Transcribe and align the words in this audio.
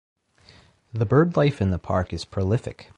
The 0.93 1.05
birdlife 1.05 1.61
in 1.61 1.69
the 1.69 1.77
park 1.77 2.11
is 2.11 2.25
prolific. 2.25 2.87